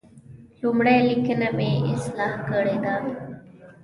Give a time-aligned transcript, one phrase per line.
[0.61, 2.95] لومړۍ لیکنه مې اصلاح کړې ده.